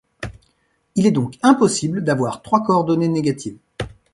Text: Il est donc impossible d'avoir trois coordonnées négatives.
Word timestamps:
Il 0.95 1.05
est 1.05 1.11
donc 1.11 1.37
impossible 1.43 2.03
d'avoir 2.03 2.41
trois 2.41 2.63
coordonnées 2.63 3.07
négatives. 3.07 3.59